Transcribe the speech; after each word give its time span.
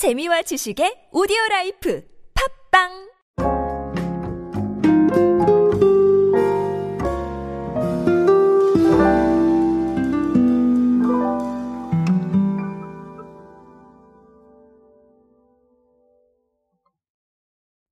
재미와 0.00 0.40
지식의 0.40 1.10
오디오 1.12 1.36
라이프 1.50 2.02
팟빵 2.72 2.88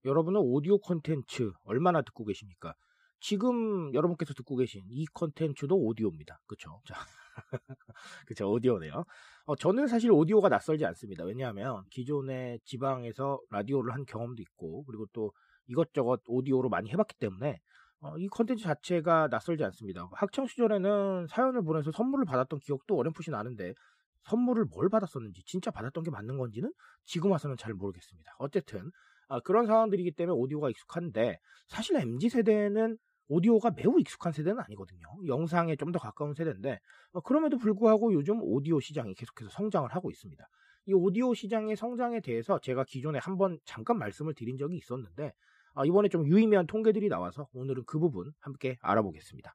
여러분은 0.07 0.41
오디오 0.41 0.79
콘텐츠 0.79 1.53
얼마나 1.65 2.01
듣고 2.01 2.25
계십니까? 2.25 2.73
지금 3.21 3.93
여러분께서 3.93 4.33
듣고 4.33 4.57
계신 4.57 4.81
이 4.89 5.05
콘텐츠도 5.13 5.77
오디오입니다. 5.77 6.41
그쵸? 6.47 6.81
자, 6.87 6.95
그쵸, 8.27 8.51
오디오네요. 8.51 9.05
어, 9.47 9.57
저는 9.57 9.87
사실 9.87 10.11
오디오가 10.13 10.49
낯설지 10.49 10.85
않습니다. 10.87 11.25
왜냐하면 11.25 11.85
기존의 11.91 12.61
지방에서 12.65 13.41
라디오를 13.51 13.93
한 13.95 14.05
경험도 14.07 14.43
있고, 14.43 14.85
그리고 14.85 15.07
또 15.13 15.33
이것저것 15.67 16.23
오디오로 16.27 16.69
많이 16.69 16.91
해봤기 16.91 17.17
때문에, 17.19 17.61
어, 18.01 18.17
이 18.19 18.29
콘텐츠 18.29 18.65
자체가 18.65 19.29
낯설지 19.31 19.65
않습니다. 19.65 20.09
학창 20.13 20.47
시절에는 20.47 21.27
사연을 21.29 21.63
보내서 21.63 21.91
선물을 21.93 22.25
받았던 22.27 22.61
기억도 22.61 22.97
어렴풋이 22.97 23.31
나는데, 23.31 23.75
선물을 24.25 24.67
뭘 24.67 24.89
받았었는지, 24.89 25.43
진짜 25.45 25.71
받았던 25.71 26.05
게 26.05 26.11
맞는 26.11 26.39
건지는 26.39 26.73
지금 27.05 27.31
와서는 27.31 27.57
잘 27.57 27.73
모르겠습니다. 27.75 28.37
어쨌든, 28.39 28.91
아, 29.29 29.41
그런 29.41 29.67
상황들이기 29.67 30.13
때문에 30.13 30.37
오디오가 30.39 30.71
익숙한데, 30.71 31.39
사실 31.69 31.97
MZ세대는 31.97 32.99
오디오가 33.29 33.71
매우 33.71 33.99
익숙한 34.01 34.33
세대는 34.33 34.61
아니거든요. 34.61 35.07
영상에 35.27 35.77
좀 35.77 35.93
더 35.93 35.99
가까운 35.99 36.35
세대인데 36.35 36.81
어, 37.13 37.21
그럼에도 37.21 37.57
불구하고 37.59 38.13
요즘 38.13 38.41
오디오 38.43 38.81
시장이 38.81 39.15
계속해서 39.15 39.51
성장을 39.51 39.89
하고 39.95 40.11
있습니다. 40.11 40.47
이 40.87 40.93
오디오 40.95 41.35
시장의 41.35 41.77
성장에 41.77 42.21
대해서 42.21 42.59
제가 42.61 42.85
기존에 42.85 43.19
한번 43.19 43.59
잠깐 43.65 43.99
말씀을 43.99 44.35
드린 44.35 44.57
적이 44.59 44.77
있었는데 44.77 45.33
아, 45.75 45.85
이번에 45.85 46.09
좀 46.09 46.27
유의미한 46.27 46.67
통계들이 46.67 47.09
나와서 47.09 47.49
오늘은 47.53 47.85
그 47.87 47.99
부분 47.99 48.33
함께 48.41 48.77
알아보겠습니다. 48.81 49.55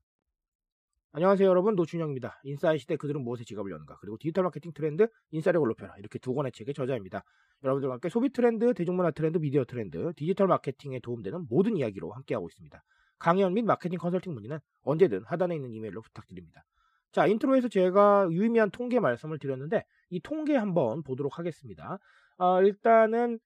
안녕하세요 1.15 1.47
여러분 1.47 1.75
노준영입니다. 1.75 2.41
인싸의 2.43 2.79
시대 2.79 2.95
그들은 2.95 3.21
무엇에 3.23 3.43
지갑을 3.43 3.69
여는가 3.71 3.97
그리고 4.01 4.17
디지털 4.17 4.43
마케팅 4.45 4.71
트렌드 4.73 5.07
인싸력을 5.31 5.67
높여라 5.67 5.95
이렇게 5.97 6.17
두 6.17 6.33
권의 6.33 6.51
책의 6.51 6.73
저자입니다. 6.73 7.23
여러분들과 7.63 7.93
함께 7.93 8.09
소비 8.09 8.29
트렌드, 8.33 8.73
대중문화 8.73 9.11
트렌드, 9.11 9.37
미디어 9.37 9.63
트렌드, 9.65 10.11
디지털 10.15 10.47
마케팅에 10.47 10.99
도움되는 10.99 11.45
모든 11.49 11.77
이야기로 11.77 12.11
함께하고 12.11 12.47
있습니다. 12.49 12.83
강연 13.23 13.53
및 13.53 13.63
마케팅 13.63 13.97
컨설팅 13.97 14.33
문의는 14.33 14.59
언제든 14.81 15.23
하단에 15.23 15.55
있는 15.55 15.71
이메일로 15.71 16.01
부탁드립니다. 16.01 16.65
자, 17.13 17.25
인트로에서 17.25 17.69
제가 17.69 18.27
유의미한 18.29 18.69
통계 18.69 18.99
말씀을 18.99 19.39
드렸는데 19.39 19.85
이 20.09 20.19
통계 20.19 20.57
한번 20.57 21.03
보도록 21.03 21.39
하겠습니다. 21.39 21.99
어, 22.37 22.61
일단은 22.61 23.39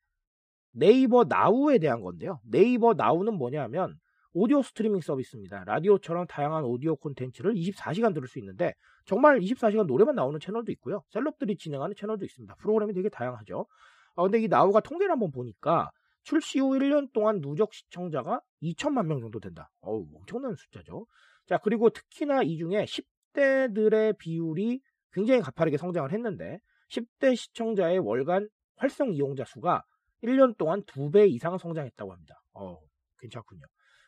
네이버 0.72 1.26
나우에 1.26 1.78
대한 1.78 2.02
건데요. 2.02 2.40
네이버 2.44 2.96
나우는 2.96 3.36
뭐냐면 3.36 4.00
오디오 4.34 4.64
스트리밍 4.64 5.02
서비스입니다. 5.02 5.64
라디오처럼 5.66 6.26
다양한 6.26 6.64
오디오 6.64 6.96
콘텐츠를 6.96 7.54
24시간 7.54 8.16
들을 8.16 8.28
수 8.28 8.40
있는데 8.40 8.74
정말 9.06 9.40
24시간 9.40 9.86
노래만 9.86 10.16
나오는 10.16 10.40
채널도 10.40 10.72
있고요. 10.72 11.04
셀럽들이 11.10 11.56
진행하는 11.56 11.96
채널도 11.96 12.26
있습니다. 12.26 12.56
프로그램이 12.56 12.94
되게 12.96 13.10
다양하죠. 13.10 13.68
어, 14.16 14.24
근데 14.24 14.40
이 14.40 14.48
나우가 14.48 14.80
통계를 14.80 15.12
한번 15.12 15.32
보니까 15.32 15.92
출시 16.28 16.60
후 16.60 16.72
1년 16.72 17.14
동안 17.14 17.40
누적 17.40 17.74
시청자가 17.74 18.42
2천만 18.62 19.06
명 19.06 19.22
정도 19.22 19.40
된다. 19.40 19.72
어우, 19.80 20.06
엄청난 20.14 20.56
숫자죠. 20.56 21.08
자, 21.46 21.58
그리고 21.58 21.90
특히나 21.90 22.44
이 22.44 22.58
중에 22.58 22.84
10대들의 22.84 24.18
비율이 24.18 24.82
굉장히 25.14 25.40
가파르게 25.40 25.78
성장을 25.78 26.12
했는데 26.12 26.60
10대 26.90 27.34
시청자의 27.34 28.00
월간 28.00 28.50
활성 28.76 29.14
이용자 29.14 29.46
수가 29.46 29.86
1년 30.22 30.58
동안 30.58 30.84
2배 30.84 31.30
이상 31.30 31.58
성장했다고 31.58 32.12
합니다. 32.12 32.44
어, 32.56 32.78
괜찮군요. 33.20 33.62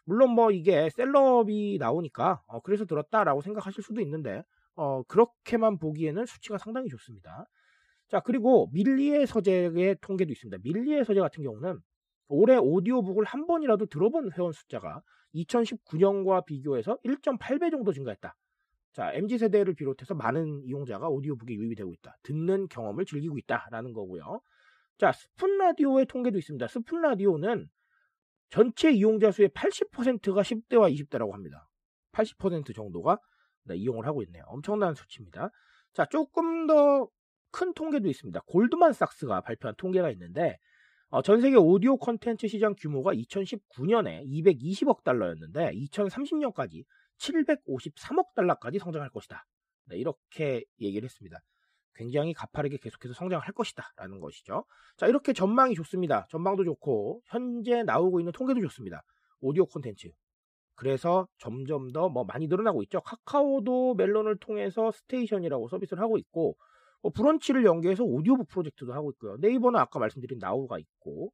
물론 0.04 0.32
뭐 0.32 0.52
이게 0.52 0.90
셀럽이 0.90 1.78
나오니까 1.80 2.42
어, 2.48 2.60
그래서 2.60 2.84
들었다라고 2.84 3.40
생각하실 3.42 3.82
수도 3.82 4.02
있는데 4.02 4.44
어, 4.76 5.04
그렇게만 5.04 5.78
보기에는 5.78 6.26
수치가 6.26 6.58
상당히 6.58 6.90
좋습니다. 6.90 7.46
자, 8.10 8.20
그리고 8.20 8.70
밀리의 8.74 9.26
서재의 9.26 9.96
통계도 10.02 10.34
있습니다. 10.34 10.58
밀리의 10.66 11.06
서재 11.06 11.22
같은 11.22 11.44
경우는 11.44 11.80
올해 12.30 12.58
오디오북을 12.58 13.26
한 13.26 13.46
번이라도 13.48 13.88
들어본 13.88 14.32
회원 14.34 14.52
숫자가 14.52 15.02
2019년과 15.36 16.46
비교해서 16.46 16.98
1.8배 17.04 17.72
정도 17.72 17.92
증가했다. 17.92 18.36
자, 18.94 19.14
MZ세대를 19.14 19.76
비롯해서 19.76 20.16
많은 20.16 20.64
이용자가 20.64 21.10
오디오북에 21.10 21.54
유입이 21.54 21.76
되고 21.76 21.94
있다. 21.94 22.18
듣는 22.24 22.68
경험을 22.70 23.06
즐기고 23.06 23.38
있다라는 23.38 23.94
거고요. 23.94 24.42
자, 24.98 25.12
스푼 25.12 25.58
라디오의 25.58 26.06
통계도 26.06 26.38
있습니다. 26.38 26.68
스푼 26.68 27.02
라디오는 27.02 27.68
전체 28.50 28.92
이용자 28.92 29.32
수의 29.32 29.50
80%가 29.50 30.42
10대와 30.42 30.94
20대라고 30.94 31.32
합니다. 31.32 31.70
80% 32.14 32.74
정도가 32.74 33.20
네, 33.66 33.76
이용을 33.76 34.08
하고 34.08 34.24
있네요. 34.24 34.44
엄청난 34.48 34.96
수치입니다. 34.96 35.52
자, 35.94 36.06
조금 36.06 36.66
더 36.66 37.10
큰 37.52 37.74
통계도 37.74 38.08
있습니다. 38.08 38.42
골드만삭스가 38.48 39.42
발표한 39.42 39.76
통계가 39.78 40.10
있는데 40.12 40.60
어, 41.12 41.24
전 41.24 41.42
세계 41.42 41.56
오디오 41.58 41.98
컨텐츠 41.98 42.48
시장 42.48 42.76
규모가 42.78 43.14
2019년에 43.14 44.24
220억 44.28 45.04
달러였는데 45.04 45.72
2030년까지 45.72 46.84
753억 47.18 48.36
달러까지 48.36 48.78
성장할 48.78 49.10
것이다. 49.10 49.44
네, 49.86 49.98
이렇게 49.98 50.64
얘기를 50.80 51.06
했습니다. 51.06 51.40
굉장히 51.96 52.34
가파르게 52.34 52.78
계속해서 52.78 53.16
성장할 53.16 53.54
것이다. 53.54 53.92
라는 53.98 54.20
것이죠. 54.20 54.66
자, 54.98 55.08
이렇게 55.08 55.34
전망이 55.34 55.74
좋습니다. 55.74 56.28
전망도 56.30 56.64
좋고, 56.64 57.24
현재 57.26 57.82
나오고 57.82 58.20
있는 58.20 58.32
통계도 58.32 58.62
좋습니다. 58.62 59.02
오디오 59.42 59.66
콘텐츠. 59.66 60.10
그래서 60.76 61.28
점점 61.40 61.92
더 61.92 62.08
뭐 62.08 62.24
많이 62.24 62.48
늘어나고 62.48 62.84
있죠. 62.84 63.02
카카오도 63.02 63.96
멜론을 63.96 64.38
통해서 64.38 64.92
스테이션이라고 64.92 65.68
서비스를 65.70 66.02
하고 66.04 66.20
있고, 66.20 66.56
어, 67.02 67.10
브런치를 67.10 67.66
연계해서 67.66 68.04
오디오북 68.04 68.48
프로젝트도 68.50 68.94
하고 68.94 69.12
있고요. 69.12 69.38
네이버는 69.38 69.80
아까 69.80 70.00
말씀드린 70.00 70.40
나우가 70.40 70.78
있고 70.80 71.32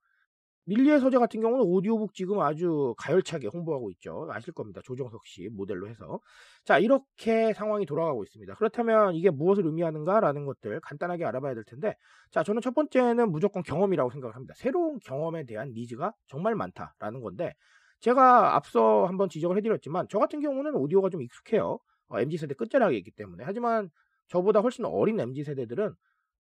밀리의 0.66 1.00
서재 1.00 1.20
같은 1.20 1.42
경우는 1.42 1.64
오디오북 1.64 2.14
지금 2.14 2.40
아주 2.42 2.96
가열차게 2.98 3.48
홍보하고 3.48 3.92
있죠. 3.92 4.28
아실 4.32 4.52
겁니다. 4.52 4.82
조정석 4.84 5.26
씨 5.28 5.48
모델로 5.50 5.88
해서. 5.88 6.20
자, 6.64 6.80
이렇게 6.80 7.54
상황이 7.54 7.86
돌아가고 7.86 8.24
있습니다. 8.24 8.56
그렇다면 8.56 9.14
이게 9.14 9.30
무엇을 9.30 9.66
의미하는가라는 9.66 10.46
것들 10.46 10.80
간단하게 10.82 11.24
알아봐야 11.26 11.54
될 11.54 11.64
텐데, 11.66 11.96
자, 12.32 12.44
저는 12.44 12.62
첫 12.62 12.74
번째는 12.74 13.32
무조건 13.32 13.62
경험이라고 13.62 14.10
생각을 14.10 14.36
합니다. 14.36 14.56
새로운 14.58 15.00
경험에 15.00 15.46
대한 15.46 15.72
니즈가 15.74 16.14
정말 16.26 16.56
많다라는 16.56 17.22
건데, 17.22 17.54
제가 18.00 18.56
앞서 18.56 19.06
한번 19.06 19.30
지적을 19.30 19.58
해드렸지만, 19.58 20.08
저 20.10 20.18
같은 20.18 20.40
경우는 20.42 20.76
오디오가 20.76 21.10
좀 21.10 21.22
익숙해요. 21.22 21.80
어, 22.08 22.20
MZ세대 22.20 22.56
끝자락에 22.56 22.98
있기 22.98 23.12
때문에. 23.12 23.44
하지만 23.46 23.90
저보다 24.28 24.60
훨씬 24.62 24.86
어린 24.86 25.20
MZ 25.20 25.44
세대들은 25.44 25.94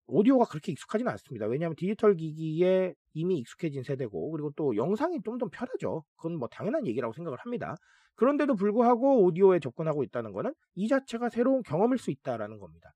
오디오가 0.07 0.45
그렇게 0.45 0.71
익숙하지는 0.71 1.11
않습니다. 1.13 1.47
왜냐하면 1.47 1.75
디지털 1.75 2.15
기기에 2.15 2.93
이미 3.13 3.37
익숙해진 3.39 3.83
세대고 3.83 4.31
그리고 4.31 4.51
또 4.55 4.75
영상이 4.75 5.21
좀 5.23 5.37
더 5.39 5.47
편하죠. 5.47 6.03
그건 6.17 6.37
뭐 6.37 6.47
당연한 6.47 6.85
얘기라고 6.87 7.13
생각을 7.13 7.39
합니다. 7.39 7.75
그런데도 8.15 8.55
불구하고 8.55 9.23
오디오에 9.23 9.59
접근하고 9.59 10.03
있다는 10.03 10.31
것은 10.31 10.53
이 10.75 10.87
자체가 10.87 11.29
새로운 11.29 11.63
경험일 11.63 11.97
수 11.97 12.11
있다라는 12.11 12.59
겁니다. 12.59 12.91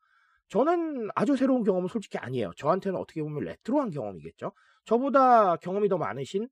저는 0.50 1.10
아주 1.16 1.36
새로운 1.36 1.64
경험은 1.64 1.90
솔직히 1.90 2.18
아니에요. 2.18 2.52
저한테는 2.58 3.00
어떻게 3.00 3.22
보면 3.22 3.44
레트로한 3.44 3.92
경험이겠죠. 3.92 4.52
저보다 4.86 5.58
경험이 5.58 5.90
더 5.90 5.98
많으신 5.98 6.48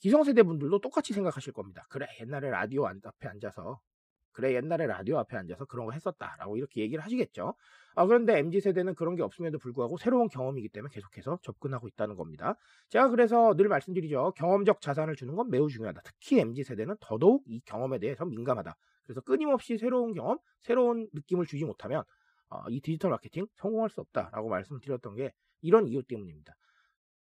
기성세대 0.00 0.42
분들도 0.42 0.80
똑같이 0.80 1.12
생각하실 1.12 1.52
겁니다. 1.52 1.84
그래 1.88 2.06
옛날에 2.20 2.50
라디오 2.50 2.86
앞에 2.86 3.28
앉아서 3.28 3.80
그래 4.32 4.54
옛날에 4.54 4.86
라디오 4.86 5.18
앞에 5.18 5.36
앉아서 5.36 5.64
그런 5.64 5.86
거 5.86 5.92
했었다라고 5.92 6.56
이렇게 6.56 6.80
얘기를 6.80 7.02
하시겠죠. 7.02 7.54
아, 7.94 8.06
그런데 8.06 8.38
MZ 8.38 8.60
세대는 8.60 8.94
그런 8.94 9.16
게 9.16 9.22
없음에도 9.22 9.58
불구하고 9.58 9.96
새로운 9.96 10.28
경험이기 10.28 10.68
때문에 10.68 10.92
계속해서 10.92 11.38
접근하고 11.42 11.88
있다는 11.88 12.16
겁니다. 12.16 12.56
제가 12.88 13.08
그래서 13.08 13.54
늘 13.54 13.68
말씀드리죠. 13.68 14.32
경험적 14.36 14.80
자산을 14.80 15.16
주는 15.16 15.34
건 15.34 15.50
매우 15.50 15.68
중요하다. 15.68 16.00
특히 16.04 16.38
MZ 16.38 16.64
세대는 16.64 16.96
더더욱 17.00 17.44
이 17.46 17.60
경험에 17.64 17.98
대해서 17.98 18.24
민감하다. 18.24 18.76
그래서 19.04 19.20
끊임없이 19.22 19.76
새로운 19.76 20.14
경험, 20.14 20.38
새로운 20.62 21.08
느낌을 21.12 21.46
주지 21.46 21.64
못하면 21.64 22.04
어, 22.48 22.62
이 22.68 22.80
디지털 22.80 23.10
마케팅 23.10 23.46
성공할 23.56 23.90
수 23.90 24.00
없다라고 24.00 24.48
말씀드렸던 24.48 25.14
게 25.16 25.32
이런 25.62 25.86
이유 25.86 26.02
때문입니다. 26.02 26.54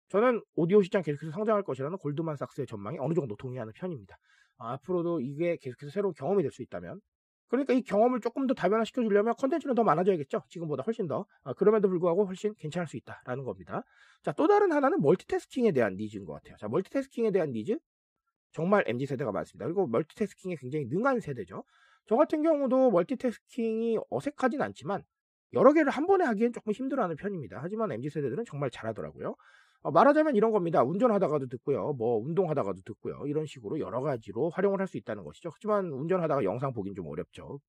저는 0.09 0.41
오디오 0.55 0.83
시장 0.83 1.01
계속해서 1.01 1.31
성장할 1.31 1.63
것이라는 1.63 1.97
골드만삭스의 1.97 2.67
전망에 2.67 2.97
어느 2.99 3.15
정도 3.15 3.35
동의하는 3.35 3.73
편입니다. 3.73 4.17
아, 4.63 4.73
앞으로도 4.73 5.21
이게 5.21 5.57
계속해서 5.57 5.91
새로운 5.91 6.13
경험이 6.13 6.41
될 6.43 6.51
수 6.51 6.61
있다면 6.61 7.01
그러니까 7.49 7.73
이 7.73 7.83
경험을 7.83 8.19
조금 8.21 8.47
더 8.47 8.53
다변화시켜 8.55 9.03
주려면 9.03 9.35
컨텐츠는 9.37 9.75
더 9.75 9.83
많아져야겠죠. 9.83 10.43
지금보다 10.49 10.83
훨씬 10.83 11.07
더. 11.07 11.25
아, 11.43 11.53
그럼에도 11.53 11.87
불구하고 11.89 12.25
훨씬 12.25 12.55
괜찮을 12.55 12.87
수 12.87 12.97
있다라는 12.97 13.43
겁니다. 13.43 13.83
자, 14.23 14.31
또 14.31 14.47
다른 14.47 14.71
하나는 14.71 15.01
멀티태스킹에 15.01 15.71
대한 15.71 15.95
니즈인 15.95 16.25
것 16.25 16.33
같아요. 16.33 16.55
자, 16.57 16.67
멀티태스킹에 16.67 17.31
대한 17.31 17.51
니즈 17.51 17.77
정말 18.51 18.83
MZ 18.87 19.05
세대가 19.07 19.31
많습니다. 19.31 19.65
그리고 19.65 19.87
멀티태스킹에 19.87 20.55
굉장히 20.59 20.85
능한 20.85 21.19
세대죠. 21.19 21.63
저 22.07 22.15
같은 22.15 22.41
경우도 22.43 22.91
멀티태스킹이 22.91 23.99
어색하진 24.09 24.61
않지만 24.61 25.03
여러 25.53 25.73
개를 25.73 25.91
한 25.91 26.07
번에 26.07 26.25
하기엔 26.25 26.53
조금 26.53 26.73
힘들어하는 26.73 27.15
편입니다. 27.17 27.59
하지만 27.61 27.91
MZ 27.91 28.09
세대들은 28.09 28.45
정말 28.45 28.71
잘하더라고요. 28.71 29.35
어, 29.83 29.91
말하자면 29.91 30.35
이런 30.35 30.51
겁니다. 30.51 30.83
운전하다가도 30.83 31.47
듣고요. 31.47 31.93
뭐 31.93 32.17
운동하다가도 32.19 32.81
듣고요. 32.85 33.25
이런 33.27 33.45
식으로 33.45 33.79
여러 33.79 34.01
가지로 34.01 34.49
활용을 34.51 34.79
할 34.79 34.87
수 34.87 34.97
있다는 34.97 35.23
것이죠. 35.23 35.49
하지만 35.53 35.91
운전하다가 35.91 36.43
영상 36.45 36.73
보긴 36.73 36.95
좀 36.95 37.07
어렵죠. 37.07 37.59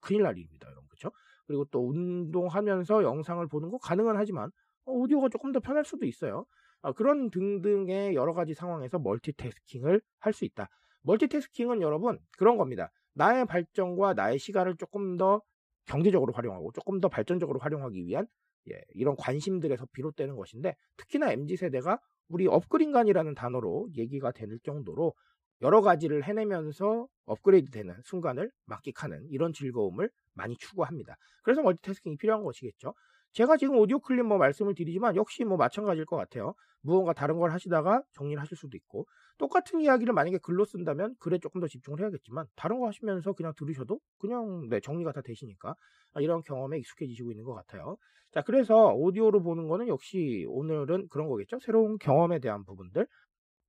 큰일 0.00 0.22
날 0.22 0.36
일입니다, 0.38 0.68
여러분. 0.68 0.88
그렇죠? 0.88 1.10
그리고 1.46 1.64
또 1.66 1.88
운동하면서 1.88 3.02
영상을 3.04 3.46
보는 3.48 3.70
거 3.70 3.78
가능은 3.78 4.16
하지만 4.16 4.50
어, 4.86 4.92
오디오가 4.92 5.28
조금 5.30 5.52
더 5.52 5.60
편할 5.60 5.84
수도 5.84 6.06
있어요. 6.06 6.44
어, 6.82 6.92
그런 6.92 7.30
등등의 7.30 8.14
여러 8.14 8.34
가지 8.34 8.54
상황에서 8.54 8.98
멀티태스킹을 8.98 10.00
할 10.20 10.32
수 10.34 10.44
있다. 10.44 10.68
멀티태스킹은 11.02 11.82
여러분 11.82 12.18
그런 12.38 12.56
겁니다. 12.58 12.90
나의 13.14 13.46
발전과 13.46 14.14
나의 14.14 14.38
시간을 14.38 14.76
조금 14.76 15.16
더 15.16 15.40
경제적으로 15.86 16.32
활용하고 16.32 16.72
조금 16.72 17.00
더 17.00 17.08
발전적으로 17.08 17.60
활용하기 17.60 18.06
위한 18.06 18.26
예, 18.70 18.80
이런 18.94 19.16
관심들에서 19.16 19.86
비롯되는 19.92 20.36
것인데 20.36 20.74
특히나 20.96 21.32
MZ 21.32 21.56
세대가 21.56 21.98
우리 22.28 22.46
업그린간이라는 22.46 23.34
단어로 23.34 23.88
얘기가 23.94 24.32
될 24.32 24.58
정도로 24.64 25.14
여러 25.62 25.80
가지를 25.82 26.24
해내면서 26.24 27.06
업그레이드 27.26 27.70
되는 27.70 27.94
순간을 28.04 28.50
만끽하는 28.66 29.26
이런 29.30 29.52
즐거움을 29.52 30.10
많이 30.34 30.56
추구합니다. 30.56 31.16
그래서 31.42 31.62
멀티태스킹이 31.62 32.16
필요한 32.16 32.42
것이겠죠. 32.42 32.94
제가 33.34 33.56
지금 33.56 33.76
오디오 33.78 33.98
클립 33.98 34.24
뭐 34.24 34.38
말씀을 34.38 34.74
드리지만 34.74 35.16
역시 35.16 35.44
뭐 35.44 35.56
마찬가지일 35.56 36.06
것 36.06 36.16
같아요. 36.16 36.54
무언가 36.82 37.12
다른 37.12 37.38
걸 37.38 37.50
하시다가 37.50 38.02
정리를 38.12 38.40
하실 38.40 38.56
수도 38.56 38.76
있고 38.76 39.06
똑같은 39.38 39.80
이야기를 39.80 40.14
만약에 40.14 40.38
글로 40.38 40.64
쓴다면 40.64 41.16
글에 41.18 41.38
조금 41.38 41.60
더 41.60 41.66
집중을 41.66 42.00
해야겠지만 42.00 42.46
다른 42.54 42.78
거 42.78 42.86
하시면서 42.86 43.32
그냥 43.32 43.52
들으셔도 43.56 43.98
그냥 44.18 44.68
네, 44.68 44.78
정리가 44.80 45.12
다 45.12 45.20
되시니까 45.22 45.74
이런 46.20 46.42
경험에 46.42 46.78
익숙해지시고 46.78 47.32
있는 47.32 47.44
것 47.44 47.54
같아요. 47.54 47.96
자, 48.32 48.42
그래서 48.42 48.94
오디오로 48.94 49.42
보는 49.42 49.66
거는 49.66 49.88
역시 49.88 50.44
오늘은 50.48 51.08
그런 51.08 51.28
거겠죠. 51.28 51.58
새로운 51.60 51.98
경험에 51.98 52.38
대한 52.38 52.64
부분들 52.64 53.06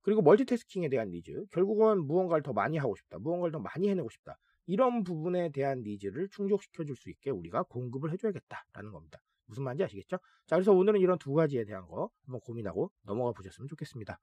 그리고 0.02 0.22
멀티태스킹에 0.22 0.88
대한 0.90 1.10
니즈 1.10 1.46
결국은 1.52 2.06
무언가를 2.06 2.42
더 2.44 2.52
많이 2.52 2.78
하고 2.78 2.94
싶다. 2.94 3.18
무언가를 3.18 3.50
더 3.52 3.58
많이 3.58 3.88
해내고 3.88 4.10
싶다. 4.10 4.38
이런 4.66 5.02
부분에 5.02 5.50
대한 5.50 5.82
니즈를 5.82 6.28
충족시켜 6.30 6.84
줄 6.84 6.94
수 6.96 7.10
있게 7.10 7.30
우리가 7.30 7.64
공급을 7.64 8.12
해줘야겠다라는 8.12 8.92
겁니다. 8.92 9.18
무슨 9.46 9.64
말인지 9.64 9.84
아시겠죠? 9.84 10.18
자, 10.46 10.56
그래서 10.56 10.72
오늘은 10.72 11.00
이런 11.00 11.18
두 11.18 11.32
가지에 11.32 11.64
대한 11.64 11.86
거 11.86 12.10
한번 12.24 12.40
고민하고 12.40 12.90
넘어가 13.02 13.32
보셨으면 13.32 13.68
좋겠습니다. 13.68 14.18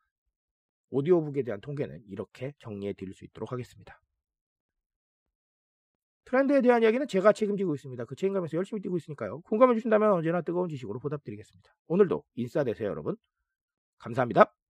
오디오북에 0.89 1.43
대한 1.43 1.59
통계는 1.61 2.03
이렇게 2.07 2.53
정리해 2.59 2.93
드릴 2.93 3.13
수 3.13 3.25
있도록 3.25 3.51
하겠습니다. 3.51 3.99
트렌드에 6.25 6.61
대한 6.61 6.81
이야기는 6.83 7.07
제가 7.07 7.33
책임지고 7.33 7.75
있습니다. 7.75 8.05
그 8.05 8.15
책임감에서 8.15 8.57
열심히 8.57 8.81
뛰고 8.81 8.97
있으니까요. 8.97 9.41
공감해 9.41 9.75
주신다면 9.75 10.13
언제나 10.13 10.41
뜨거운 10.41 10.69
지식으로 10.69 10.99
보답드리겠습니다. 10.99 11.73
오늘도 11.87 12.23
인싸 12.35 12.63
되세요, 12.63 12.89
여러분. 12.89 13.15
감사합니다. 13.99 14.62